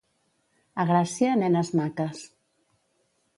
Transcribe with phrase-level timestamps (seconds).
[0.83, 2.25] A Gràcia, nenes maques.